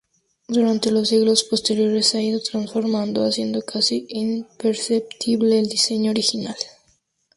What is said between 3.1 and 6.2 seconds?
haciendo casi imperceptible el diseño